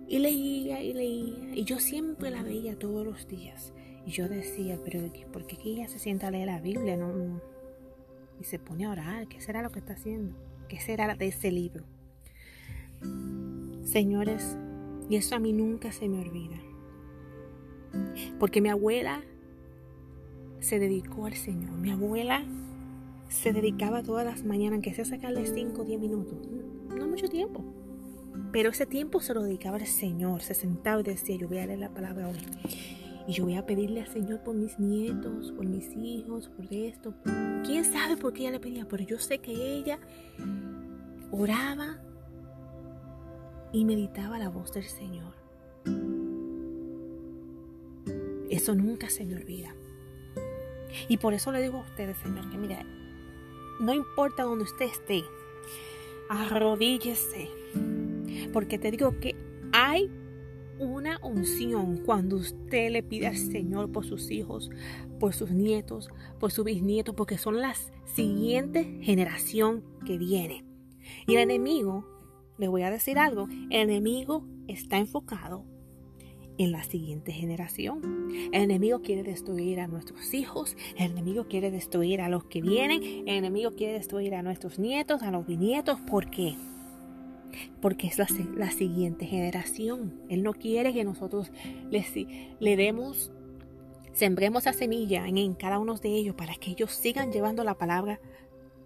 Y 0.08 0.20
leía 0.20 0.82
y 0.84 0.94
leía. 0.94 1.56
Y 1.56 1.64
yo 1.64 1.80
siempre 1.80 2.30
la 2.30 2.44
veía 2.44 2.78
todos 2.78 3.06
los 3.06 3.28
días. 3.28 3.74
Y 4.06 4.12
yo 4.12 4.28
decía, 4.28 4.80
pero 4.84 5.02
¿por 5.32 5.46
qué 5.46 5.58
ella 5.64 5.88
se 5.88 6.00
sienta 6.00 6.28
a 6.28 6.32
leer 6.32 6.48
la 6.48 6.60
Biblia 6.60 6.98
no, 6.98 7.42
y 8.40 8.44
se 8.44 8.60
pone 8.60 8.86
a 8.86 8.92
orar? 8.92 9.28
¿Qué 9.28 9.42
será 9.42 9.62
lo 9.62 9.72
que 9.72 9.80
está 9.80 9.94
haciendo? 9.94 10.36
¿Qué 10.68 10.80
será 10.80 11.16
de 11.16 11.28
ese 11.28 11.52
libro? 11.52 11.84
Señores, 13.84 14.58
y 15.10 15.16
eso 15.16 15.36
a 15.36 15.40
mí 15.40 15.54
nunca 15.54 15.92
se 15.92 16.08
me 16.08 16.20
olvida. 16.20 16.58
Porque 18.40 18.62
mi 18.62 18.70
abuela 18.70 19.24
se 20.60 20.80
dedicó 20.80 21.26
al 21.26 21.34
Señor. 21.34 21.72
Mi 21.72 21.92
abuela 21.92 22.44
se 23.30 23.54
dedicaba 23.54 24.04
todas 24.04 24.26
las 24.26 24.44
mañanas, 24.44 24.74
aunque 24.74 24.94
sea 24.94 25.06
sacarle 25.06 25.46
5 25.46 25.82
o 25.82 25.86
10 25.86 26.00
minutos. 26.00 26.38
No 26.96 27.08
mucho 27.08 27.28
tiempo. 27.28 27.64
Pero 28.52 28.70
ese 28.70 28.86
tiempo 28.86 29.22
se 29.22 29.34
lo 29.34 29.44
dedicaba 29.44 29.78
al 29.78 29.88
Señor. 29.88 30.42
Se 30.42 30.54
sentaba 30.54 31.02
y 31.02 31.04
decía, 31.04 31.36
yo 31.36 31.48
voy 31.48 31.60
a 31.60 31.66
leer 31.66 31.80
la 31.80 31.90
palabra 31.90 32.28
hoy. 32.28 32.38
Y 33.30 33.34
yo 33.34 33.44
voy 33.44 33.58
a 33.58 33.64
pedirle 33.64 34.02
al 34.02 34.08
Señor 34.08 34.40
por 34.40 34.56
mis 34.56 34.80
nietos, 34.80 35.52
por 35.52 35.64
mis 35.64 35.96
hijos, 35.96 36.50
por 36.50 36.66
esto. 36.74 37.14
¿Quién 37.64 37.86
sabe 37.86 38.18
por 38.18 38.34
qué 38.34 38.42
ella 38.42 38.54
le 38.54 38.60
pedía? 38.60 38.88
Pero 38.88 39.04
yo 39.04 39.20
sé 39.20 39.38
que 39.38 39.52
ella 39.52 40.00
oraba 41.30 42.00
y 43.72 43.86
meditaba 43.86 44.40
la 44.40 44.50
voz 44.50 44.74
del 44.74 44.86
Señor. 44.86 45.36
Eso 48.50 48.74
nunca 48.74 49.12
se 49.12 49.24
me 49.26 49.36
olvida. 49.36 49.76
Y 51.08 51.18
por 51.18 51.36
eso 51.36 51.52
le 51.52 51.62
digo 51.62 51.78
a 51.78 51.82
ustedes, 51.82 52.18
Señor, 52.18 52.50
que 52.50 52.58
mira, 52.58 52.84
no 53.80 53.94
importa 53.94 54.42
donde 54.42 54.64
usted 54.64 54.88
esté, 54.88 55.24
arrodíllese. 56.30 57.48
Porque 58.52 58.80
te 58.80 58.90
digo 58.90 59.20
que 59.20 59.36
hay 59.72 60.10
una 60.80 61.20
unción 61.24 61.98
cuando 62.06 62.38
usted 62.38 62.92
le 62.92 63.04
pide 63.04 63.28
al 63.28 63.38
Señor 63.38 63.92
por 63.92 64.06
sus 64.06 64.32
hijos, 64.32 64.70
por 65.20 65.34
sus 65.34 65.52
nietos, 65.52 66.10
por 66.40 66.52
sus 66.52 66.66
bisnietos, 66.66 67.16
porque 67.16 67.38
son 67.38 67.60
la 67.60 67.76
siguiente 68.06 69.00
generación 69.02 69.84
que 70.06 70.18
viene. 70.18 70.64
Y 71.28 71.36
el 71.36 71.42
enemigo, 71.42 72.06
le 72.58 72.68
voy 72.68 72.84
a 72.84 72.92
decir 72.92 73.20
algo, 73.20 73.48
el 73.70 73.90
enemigo 73.90 74.46
está 74.68 74.98
enfocado 74.98 75.66
en 76.58 76.72
la 76.72 76.84
siguiente 76.84 77.32
generación. 77.32 78.02
El 78.52 78.64
enemigo 78.64 79.02
quiere 79.02 79.24
destruir 79.24 79.80
a 79.80 79.88
nuestros 79.88 80.34
hijos, 80.34 80.76
el 80.98 81.12
enemigo 81.12 81.48
quiere 81.48 81.72
destruir 81.72 82.22
a 82.22 82.30
los 82.30 82.44
que 82.46 82.62
vienen, 82.62 83.02
el 83.04 83.36
enemigo 83.36 83.72
quiere 83.72 83.94
destruir 83.94 84.36
a 84.36 84.44
nuestros 84.44 84.78
nietos, 84.78 85.24
a 85.24 85.32
los 85.32 85.48
bisnietos. 85.48 86.00
¿Por 86.02 86.30
qué? 86.30 86.56
Porque 87.82 88.08
es 88.08 88.18
la, 88.18 88.72
siguiente 88.72 89.26
generación. 89.26 90.22
Él 90.30 90.44
no 90.44 90.54
quiere 90.54 90.94
que 90.94 91.04
nosotros 91.04 91.52
le, 91.90 92.06
le 92.60 92.76
demos, 92.76 93.32
sembremos 94.14 94.64
esa 94.64 94.74
semilla 94.74 95.28
en, 95.28 95.38
en 95.38 95.54
cada 95.54 95.80
uno 95.80 95.96
de 95.96 96.10
ellos 96.10 96.36
para 96.36 96.56
que 96.56 96.72
ellos 96.72 96.92
sigan 96.92 97.32
llevando 97.32 97.64
la 97.64 97.78
palabra 97.78 98.20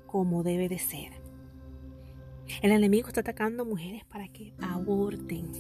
como 0.08 0.44
debe 0.44 0.70
de 0.70 0.80
ser. 0.80 1.12
El 2.62 2.72
enemigo 2.72 3.08
está 3.08 3.22
atacando 3.22 3.66
mujeres 3.66 4.04
para 4.06 4.28
que 4.28 4.54
aborten. 4.60 5.52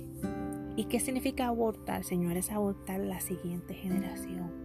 ¿Y 0.76 0.86
qué 0.86 1.00
significa 1.00 1.48
abortar, 1.48 2.04
Señor? 2.04 2.38
Es 2.38 2.52
abortar 2.52 3.00
la 3.00 3.20
siguiente 3.20 3.74
generación. 3.74 4.63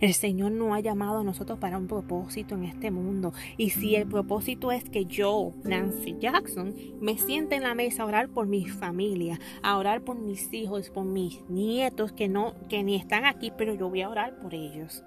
El 0.00 0.14
Señor 0.14 0.52
no 0.52 0.74
ha 0.74 0.80
llamado 0.80 1.20
a 1.20 1.24
nosotros 1.24 1.58
para 1.58 1.78
un 1.78 1.86
propósito 1.86 2.54
en 2.54 2.64
este 2.64 2.90
mundo. 2.90 3.32
Y 3.56 3.70
si 3.70 3.96
el 3.96 4.06
propósito 4.06 4.72
es 4.72 4.84
que 4.84 5.04
yo, 5.04 5.52
Nancy 5.64 6.16
Jackson, 6.18 6.74
me 7.00 7.18
siente 7.18 7.56
en 7.56 7.62
la 7.62 7.74
mesa 7.74 8.02
a 8.02 8.06
orar 8.06 8.28
por 8.28 8.46
mi 8.46 8.66
familia, 8.66 9.38
a 9.62 9.76
orar 9.78 10.02
por 10.02 10.18
mis 10.18 10.52
hijos, 10.52 10.90
por 10.90 11.04
mis 11.04 11.42
nietos 11.48 12.12
que 12.12 12.28
no, 12.28 12.54
que 12.68 12.82
ni 12.82 12.96
están 12.96 13.24
aquí, 13.24 13.52
pero 13.56 13.74
yo 13.74 13.88
voy 13.88 14.02
a 14.02 14.10
orar 14.10 14.38
por 14.38 14.54
ellos. 14.54 15.04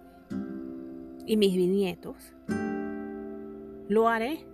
Y 1.25 1.37
mis 1.37 1.55
bisnietos. 1.55 2.33
Lo 3.87 4.07
haré 4.07 4.45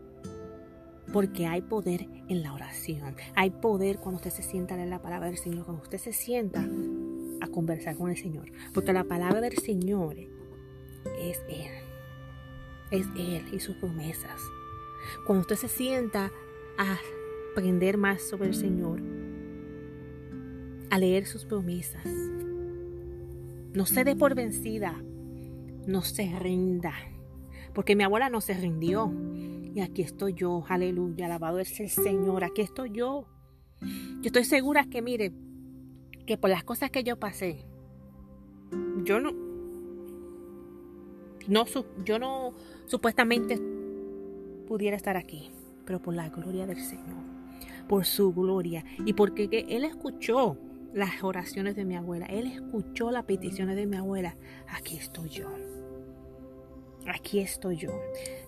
porque 1.12 1.45
hay 1.45 1.62
poder 1.62 2.07
en 2.27 2.43
la 2.43 2.53
oración. 2.53 3.15
Hay 3.36 3.50
poder 3.50 4.00
cuando 4.00 4.17
usted 4.17 4.31
se 4.31 4.43
sienta 4.43 4.75
leer 4.75 4.89
la 4.89 5.01
palabra 5.01 5.27
del 5.27 5.38
Señor, 5.38 5.65
cuando 5.65 5.84
usted 5.84 5.98
se 5.98 6.13
sienta 6.13 6.65
a 7.46 7.52
conversar 7.52 7.96
con 7.96 8.10
el 8.10 8.18
Señor. 8.18 8.52
Porque 8.74 8.94
la 8.94 9.04
palabra 9.04 9.42
del 9.42 9.58
Señor 9.58 10.18
es 11.20 11.42
Él. 11.50 11.72
Es 12.92 13.08
Él 13.18 13.44
y 13.52 13.60
sus 13.60 13.75
promesas. 13.78 14.42
Cuando 15.25 15.42
usted 15.42 15.56
se 15.56 15.68
sienta 15.68 16.32
a 16.78 16.98
aprender 17.52 17.98
más 17.98 18.22
sobre 18.22 18.50
el 18.50 18.56
Señor, 18.56 19.02
a 20.90 21.00
leer 21.00 21.25
sus 21.25 21.46
promesas, 21.46 22.06
no 23.74 23.86
se 23.86 24.04
dé 24.04 24.16
por 24.16 24.36
vencida, 24.36 25.02
no 25.86 26.02
se 26.02 26.28
rinda. 26.40 26.94
Porque 27.74 27.96
mi 27.96 28.04
abuela 28.04 28.30
no 28.30 28.42
se 28.42 28.54
rindió. 28.54 29.12
Y 29.74 29.82
aquí 29.82 30.02
estoy 30.02 30.34
yo, 30.34 30.64
aleluya, 30.70 31.25
alabado 31.25 31.60
es 31.60 31.78
el 31.82 31.90
Señor, 31.90 32.46
aquí 32.46 32.62
estoy 32.62 32.92
yo. 32.92 33.28
Yo 33.82 34.28
estoy 34.28 34.46
segura 34.46 34.86
que, 34.86 35.02
mire, 35.02 35.34
que 36.25 36.38
por 36.38 36.50
las 36.50 36.63
cosas 36.63 36.91
que 36.91 37.03
yo 37.03 37.17
pasé, 37.17 37.65
yo 39.03 39.20
no, 39.20 39.32
no 41.48 41.65
yo 42.03 42.20
no 42.20 42.53
supuestamente 42.86 43.60
pudiera 44.67 44.98
estar 44.98 45.17
aquí, 45.17 45.51
pero 45.86 46.01
por 46.01 46.13
la 46.15 46.29
gloria 46.29 46.65
del 46.65 46.82
Señor, 46.82 47.24
por 47.88 48.05
su 48.05 48.34
gloria 48.34 48.84
y 49.05 49.13
porque 49.13 49.65
Él 49.70 49.84
escuchó 49.84 50.58
las 50.94 51.24
oraciones 51.24 51.75
de 51.75 51.86
mi 51.86 51.96
abuela, 51.96 52.25
Él 52.25 52.48
escuchó 52.48 53.12
las 53.12 53.25
peticiones 53.25 53.75
de 53.75 53.86
mi 53.86 53.98
abuela, 53.98 54.36
aquí 54.67 54.98
estoy 54.98 55.29
yo. 55.29 55.50
Aquí 57.08 57.39
estoy 57.39 57.77
yo. 57.77 57.91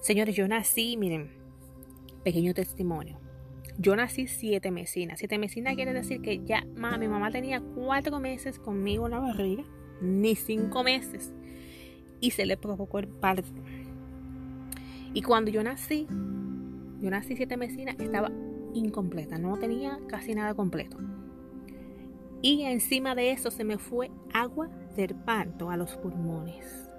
Señores, 0.02 0.36
yo 0.36 0.48
nací, 0.48 0.98
miren, 0.98 1.30
pequeño 2.24 2.56
testimonio. 2.56 3.27
Yo 3.80 3.96
nací 3.96 4.28
siete 4.28 4.72
mesinas. 4.72 5.20
Siete 5.20 5.38
mesinas 5.38 5.76
quiere 5.76 5.94
decir 5.94 6.22
que 6.22 6.44
ya 6.44 6.66
mi 7.00 7.08
mamá 7.08 7.32
tenía 7.32 7.62
cuatro 7.62 8.20
meses 8.20 8.58
conmigo 8.58 9.06
en 9.06 9.12
la 9.12 9.20
barriga, 9.20 9.64
ni 10.02 10.36
cinco 10.36 10.84
meses, 10.84 11.34
y 12.20 12.32
se 12.32 12.46
le 12.46 12.58
provocó 12.58 13.00
el 13.00 13.08
parto. 13.08 13.52
Y 15.14 15.22
cuando 15.22 15.52
yo 15.52 15.64
nací, 15.64 16.08
yo 17.00 17.10
nací 17.10 17.36
siete 17.36 17.56
mesinas, 17.56 17.96
estaba 18.00 18.32
incompleta, 18.74 19.38
no 19.38 19.58
tenía 19.58 20.00
casi 20.08 20.34
nada 20.34 20.56
completo. 20.56 20.98
Y 22.42 22.64
encima 22.64 23.16
de 23.16 23.32
eso 23.32 23.52
se 23.52 23.64
me 23.64 23.78
fue 23.78 24.12
agua 24.34 24.70
del 24.96 25.16
parto 25.16 25.70
a 25.70 25.78
los 25.78 25.96
pulmones. 25.98 26.90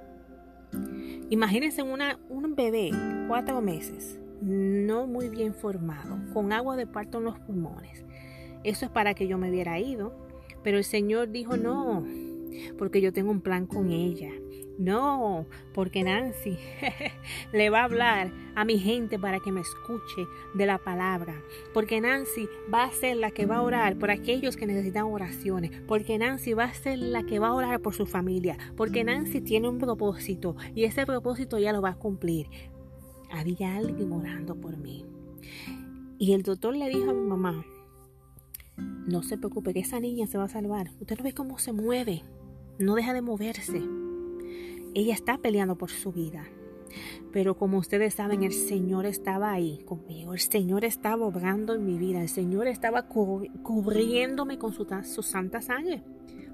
Imagínense 1.30 1.82
una, 1.82 2.18
un 2.28 2.54
bebé, 2.54 2.90
cuatro 3.26 3.60
meses, 3.60 4.18
no 4.40 5.06
muy 5.06 5.28
bien 5.28 5.54
formado, 5.54 6.18
con 6.32 6.52
agua 6.52 6.76
de 6.76 6.86
parto 6.86 7.18
en 7.18 7.24
los 7.24 7.38
pulmones. 7.38 8.04
Eso 8.64 8.86
es 8.86 8.90
para 8.90 9.14
que 9.14 9.26
yo 9.26 9.38
me 9.38 9.50
hubiera 9.50 9.78
ido, 9.78 10.12
pero 10.62 10.78
el 10.78 10.84
Señor 10.84 11.30
dijo 11.30 11.56
no, 11.56 12.04
porque 12.78 13.00
yo 13.00 13.12
tengo 13.12 13.30
un 13.30 13.40
plan 13.40 13.66
con 13.66 13.90
ella. 13.90 14.30
No, 14.78 15.46
porque 15.74 16.04
Nancy 16.04 16.56
le 17.52 17.68
va 17.68 17.80
a 17.80 17.84
hablar 17.84 18.30
a 18.54 18.64
mi 18.64 18.78
gente 18.78 19.18
para 19.18 19.40
que 19.40 19.50
me 19.50 19.60
escuche 19.60 20.22
de 20.54 20.66
la 20.66 20.78
palabra. 20.78 21.34
Porque 21.74 22.00
Nancy 22.00 22.48
va 22.72 22.84
a 22.84 22.92
ser 22.92 23.16
la 23.16 23.32
que 23.32 23.44
va 23.44 23.56
a 23.56 23.62
orar 23.62 23.98
por 23.98 24.12
aquellos 24.12 24.56
que 24.56 24.68
necesitan 24.68 25.06
oraciones. 25.06 25.72
Porque 25.88 26.16
Nancy 26.16 26.54
va 26.54 26.64
a 26.64 26.74
ser 26.74 27.00
la 27.00 27.24
que 27.24 27.40
va 27.40 27.48
a 27.48 27.54
orar 27.54 27.80
por 27.80 27.94
su 27.94 28.06
familia. 28.06 28.56
Porque 28.76 29.02
Nancy 29.02 29.40
tiene 29.40 29.68
un 29.68 29.78
propósito 29.78 30.54
y 30.76 30.84
ese 30.84 31.04
propósito 31.04 31.58
ya 31.58 31.72
lo 31.72 31.82
va 31.82 31.90
a 31.90 31.98
cumplir 31.98 32.46
había 33.30 33.76
alguien 33.76 34.12
orando 34.12 34.56
por 34.56 34.76
mí. 34.76 35.04
Y 36.18 36.32
el 36.32 36.42
doctor 36.42 36.76
le 36.76 36.88
dijo 36.88 37.10
a 37.10 37.14
mi 37.14 37.26
mamá, 37.26 37.64
no 38.76 39.22
se 39.22 39.38
preocupe, 39.38 39.72
que 39.72 39.80
esa 39.80 40.00
niña 40.00 40.26
se 40.26 40.38
va 40.38 40.44
a 40.44 40.48
salvar. 40.48 40.90
Usted 41.00 41.16
no 41.18 41.24
ve 41.24 41.32
cómo 41.32 41.58
se 41.58 41.72
mueve, 41.72 42.22
no 42.78 42.94
deja 42.94 43.12
de 43.12 43.22
moverse. 43.22 43.82
Ella 44.94 45.14
está 45.14 45.38
peleando 45.38 45.76
por 45.76 45.90
su 45.90 46.12
vida. 46.12 46.44
Pero 47.32 47.56
como 47.56 47.78
ustedes 47.78 48.14
saben, 48.14 48.42
el 48.42 48.52
Señor 48.52 49.06
estaba 49.06 49.52
ahí 49.52 49.82
conmigo. 49.84 50.32
El 50.32 50.40
Señor 50.40 50.84
estaba 50.84 51.26
obrando 51.26 51.74
en 51.74 51.84
mi 51.84 51.98
vida. 51.98 52.22
El 52.22 52.28
Señor 52.28 52.66
estaba 52.66 53.06
cubriéndome 53.06 54.58
con 54.58 54.72
su, 54.72 54.86
su 55.04 55.22
santa 55.22 55.60
sangre. 55.60 56.02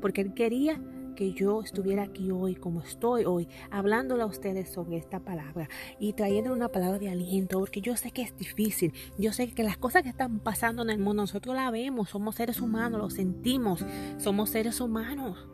Porque 0.00 0.20
Él 0.20 0.34
quería 0.34 0.80
que 1.14 1.32
yo 1.32 1.62
estuviera 1.62 2.04
aquí 2.04 2.30
hoy 2.30 2.54
como 2.54 2.80
estoy 2.80 3.24
hoy, 3.24 3.48
hablándole 3.70 4.22
a 4.22 4.26
ustedes 4.26 4.70
sobre 4.70 4.96
esta 4.96 5.20
palabra 5.20 5.68
y 5.98 6.12
trayendo 6.12 6.52
una 6.52 6.68
palabra 6.68 6.98
de 6.98 7.08
aliento, 7.08 7.58
porque 7.60 7.80
yo 7.80 7.96
sé 7.96 8.10
que 8.10 8.22
es 8.22 8.36
difícil, 8.36 8.92
yo 9.18 9.32
sé 9.32 9.52
que 9.52 9.62
las 9.62 9.76
cosas 9.76 10.02
que 10.02 10.08
están 10.08 10.40
pasando 10.40 10.82
en 10.82 10.90
el 10.90 10.98
mundo 10.98 11.22
nosotros 11.22 11.54
la 11.54 11.70
vemos, 11.70 12.10
somos 12.10 12.34
seres 12.34 12.60
humanos, 12.60 13.00
lo 13.00 13.10
sentimos, 13.10 13.84
somos 14.18 14.50
seres 14.50 14.80
humanos. 14.80 15.48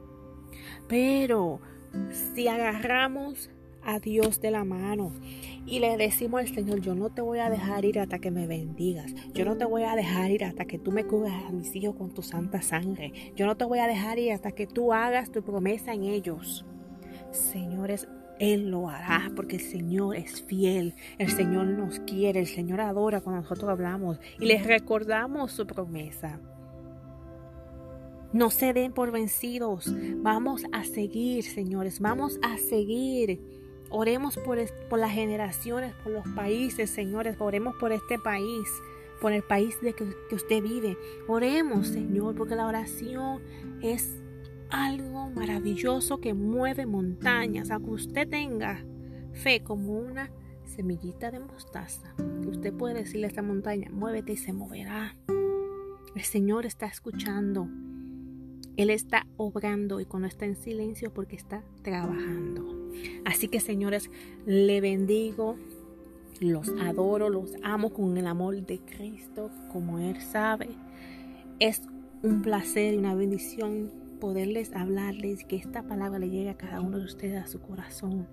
Pero 0.89 1.61
si 2.35 2.49
agarramos 2.49 3.51
a 3.83 3.99
Dios 3.99 4.41
de 4.41 4.51
la 4.51 4.65
mano 4.65 5.13
y 5.67 5.79
le 5.79 5.97
decimos 5.97 6.41
al 6.41 6.49
Señor, 6.49 6.81
yo 6.81 6.95
no 6.95 7.11
te 7.11 7.23
voy 7.23 7.39
a 7.39 7.51
dejar 7.51 7.85
ir 7.85 7.99
hasta 7.99 8.19
que 8.19 8.31
me 8.31 8.47
bendigas, 8.47 9.15
yo 9.35 9.45
no 9.45 9.57
te 9.57 9.65
voy 9.65 9.85
a 9.85 9.95
dejar 9.95 10.31
ir 10.31 10.45
hasta 10.45 10.65
que 10.65 10.79
tú 10.79 10.93
me 10.93 11.05
cubras 11.05 11.45
a 11.45 11.53
mis 11.53 11.75
hijos 11.77 11.97
con 11.97 12.13
tu 12.13 12.23
santa 12.23 12.63
sangre, 12.63 13.13
yo 13.37 13.47
no 13.47 13.57
te 13.57 13.65
voy 13.65 13.79
a 13.79 13.87
dejar 13.87 14.19
ir 14.19 14.33
hasta 14.33 14.53
que 14.53 14.67
tú 14.67 14.93
hagas 14.93 15.31
tu 15.31 15.43
promesa 15.43 15.93
en 15.93 16.05
ellos. 16.05 16.65
Señores, 17.31 18.09
Él 18.39 18.71
lo 18.71 18.89
hará 18.89 19.31
porque 19.37 19.57
el 19.57 19.63
Señor 19.63 20.17
es 20.17 20.43
fiel, 20.43 20.95
el 21.19 21.31
Señor 21.31 21.67
nos 21.67 22.01
quiere, 22.01 22.41
el 22.41 22.47
Señor 22.47 22.81
adora 22.81 23.21
cuando 23.21 23.43
nosotros 23.43 23.71
hablamos 23.71 24.19
y 24.39 24.47
les 24.47 24.67
recordamos 24.67 25.53
su 25.53 25.67
promesa. 25.67 26.41
No 28.33 28.51
se 28.51 28.73
den 28.73 28.93
por 28.93 29.11
vencidos. 29.11 29.93
Vamos 30.19 30.63
a 30.71 30.85
seguir, 30.85 31.43
señores. 31.43 31.99
Vamos 31.99 32.39
a 32.43 32.59
seguir. 32.59 33.60
Oremos 33.91 34.39
por, 34.39 34.59
las 34.99 35.13
generaciones, 35.13 35.93
por 36.05 36.13
los 36.13 36.27
países, 36.29 36.91
señores. 36.91 37.37
Oremos 37.41 37.75
por 37.77 37.93
este 37.93 38.19
país, 38.19 38.69
por 39.21 39.33
el 39.33 39.43
país 39.43 39.81
de 39.81 39.93
que, 39.93 40.07
que 40.29 40.35
usted 40.35 40.63
vive. 40.63 40.97
Oremos, 41.27 41.89
Señor, 41.89 42.37
porque 42.37 42.55
la 42.55 42.67
oración 42.67 43.43
es 43.83 44.17
algo 44.71 45.31
maravilloso 45.31 46.21
que 46.21 46.35
mueve 46.35 46.87
montañas. 46.87 47.71
A 47.71 47.79
que 47.79 47.91
usted 47.91 48.29
tenga 48.29 48.85
fe 49.33 49.63
como 49.63 49.99
una 49.99 50.31
semillita 50.65 51.31
de 51.31 51.41
mostaza. 51.41 52.15
Usted 52.47 52.73
puede 52.73 52.95
decirle 52.95 53.27
a 53.27 53.31
esta 53.31 53.43
montaña, 53.43 53.89
muévete 53.91 54.33
y 54.33 54.37
se 54.37 54.53
moverá. 54.53 55.17
El 56.15 56.23
Señor 56.23 56.67
está 56.67 56.87
escuchando. 56.87 57.69
Él 58.77 58.91
está 58.91 59.27
obrando 59.37 60.01
y 60.01 60.07
cuando 60.07 60.29
está 60.29 60.47
en 60.47 60.57
silencio 60.57 61.13
porque 61.13 61.37
está 61.37 61.63
trabajando. 61.83 62.70
Así 63.25 63.49
que 63.49 63.61
señores, 63.61 64.11
le 64.47 64.81
bendigo, 64.81 65.57
los 66.41 66.69
adoro, 66.81 67.29
los 67.29 67.55
amo 67.63 67.93
con 67.93 68.17
el 68.17 68.27
amor 68.27 68.65
de 68.65 68.79
Cristo, 68.79 69.51
como 69.73 69.99
Él 69.99 70.21
sabe. 70.21 70.69
Es 71.59 71.83
un 72.23 72.43
placer 72.43 72.95
y 72.95 72.99
una 72.99 73.15
bendición 73.15 73.91
poderles 74.21 74.73
hablarles 74.75 75.45
que 75.45 75.57
esta 75.57 75.83
palabra 75.83 76.19
le 76.19 76.31
llegue 76.31 76.51
a 76.51 76.57
cada 76.57 76.81
uno 76.81 76.99
de 76.99 77.05
ustedes 77.05 77.43
a 77.43 77.47
su 77.47 77.61
corazón. 77.61 78.29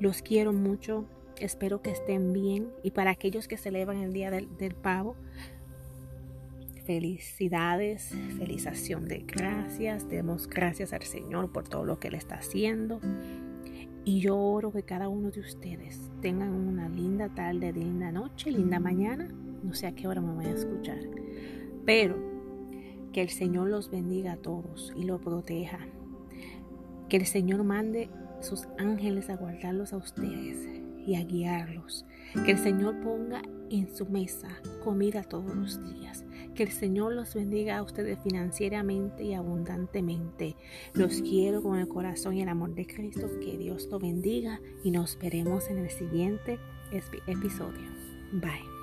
Los 0.00 0.22
quiero 0.22 0.52
mucho, 0.52 1.06
espero 1.38 1.82
que 1.82 1.90
estén 1.90 2.32
bien 2.32 2.70
y 2.82 2.92
para 2.92 3.10
aquellos 3.10 3.48
que 3.48 3.56
celebran 3.56 3.98
el 3.98 4.12
Día 4.12 4.30
del, 4.30 4.74
Pavo, 4.74 5.16
felicidades, 6.84 8.14
felización 8.38 9.06
de 9.06 9.24
gracias. 9.26 10.08
Demos 10.08 10.48
gracias 10.48 10.92
al 10.92 11.02
Señor 11.02 11.52
por 11.52 11.68
todo 11.68 11.84
lo 11.84 11.98
que 11.98 12.08
Él 12.08 12.14
está 12.14 12.36
haciendo. 12.36 13.00
Y 14.08 14.20
yo 14.20 14.38
oro 14.38 14.70
que 14.70 14.84
cada 14.84 15.08
uno 15.08 15.32
de 15.32 15.40
ustedes 15.40 16.12
tengan 16.22 16.52
una 16.52 16.88
linda 16.88 17.28
tarde, 17.28 17.72
linda 17.72 18.12
noche, 18.12 18.52
linda 18.52 18.78
mañana. 18.78 19.28
No 19.64 19.74
sé 19.74 19.88
a 19.88 19.96
qué 19.96 20.06
hora 20.06 20.20
me 20.20 20.32
voy 20.32 20.44
a 20.44 20.52
escuchar. 20.52 21.00
Pero 21.84 22.16
que 23.12 23.20
el 23.20 23.30
Señor 23.30 23.68
los 23.68 23.90
bendiga 23.90 24.34
a 24.34 24.36
todos 24.36 24.92
y 24.96 25.02
los 25.02 25.20
proteja. 25.20 25.80
Que 27.08 27.16
el 27.16 27.26
Señor 27.26 27.64
mande 27.64 28.08
sus 28.40 28.68
ángeles 28.78 29.28
a 29.28 29.34
guardarlos 29.34 29.92
a 29.92 29.96
ustedes 29.96 30.68
y 31.04 31.16
a 31.16 31.24
guiarlos. 31.24 32.06
Que 32.44 32.52
el 32.52 32.58
Señor 32.58 33.00
ponga 33.00 33.42
en 33.70 33.92
su 33.92 34.06
mesa 34.06 34.50
comida 34.84 35.24
todos 35.24 35.52
los 35.56 35.82
días. 35.82 36.24
Que 36.56 36.62
el 36.62 36.72
Señor 36.72 37.12
los 37.12 37.34
bendiga 37.34 37.76
a 37.76 37.82
ustedes 37.82 38.18
financieramente 38.22 39.24
y 39.24 39.34
abundantemente. 39.34 40.56
Los 40.94 41.20
quiero 41.20 41.62
con 41.62 41.78
el 41.78 41.86
corazón 41.86 42.34
y 42.34 42.42
el 42.42 42.48
amor 42.48 42.74
de 42.74 42.86
Cristo. 42.86 43.28
Que 43.40 43.58
Dios 43.58 43.88
los 43.90 44.00
bendiga 44.00 44.60
y 44.82 44.90
nos 44.90 45.18
veremos 45.18 45.68
en 45.68 45.78
el 45.78 45.90
siguiente 45.90 46.58
episodio. 47.26 47.90
Bye. 48.32 48.75